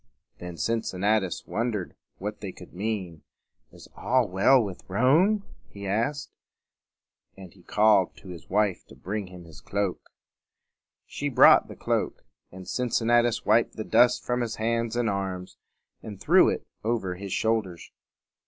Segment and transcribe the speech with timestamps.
[0.39, 3.21] Then Cincinnatus wondered what they could mean.
[3.71, 6.31] "Is all well with Rome?" he asked;
[7.37, 10.09] and he called to his wife to bring him his cloak.
[11.05, 15.57] She brought the cloak; and Cincinnatus wiped the dust from his hands and arms,
[16.01, 17.91] and threw it over his shoulders.